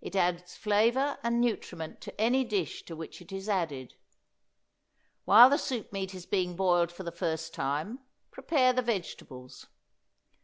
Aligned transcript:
It 0.00 0.16
adds 0.16 0.56
flavor 0.56 1.16
and 1.22 1.40
nutriment 1.40 2.00
to 2.00 2.20
any 2.20 2.42
dish 2.42 2.82
to 2.86 2.96
which 2.96 3.22
it 3.22 3.30
is 3.30 3.48
added. 3.48 3.94
While 5.24 5.48
the 5.48 5.58
soup 5.58 5.92
meat 5.92 6.12
is 6.12 6.26
being 6.26 6.56
boiled 6.56 6.90
for 6.90 7.04
the 7.04 7.12
first 7.12 7.54
time, 7.54 8.00
prepare 8.32 8.72
the 8.72 8.82
vegetables. 8.82 9.66